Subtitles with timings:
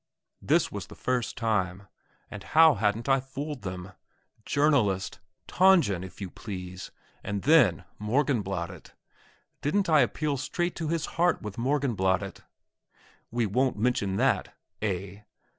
[0.41, 1.83] This was the first time,
[2.31, 3.91] and how hadn't I fooled them?
[4.47, 5.19] "Journalist!
[5.47, 6.03] Tangen!
[6.03, 6.89] if you please!
[7.23, 8.93] and then Morgenbladet!"
[9.61, 12.39] Didn't I appeal straight to his heart with Morgenbladet?
[13.29, 14.55] "We won't mention that!
[14.81, 15.19] Eh?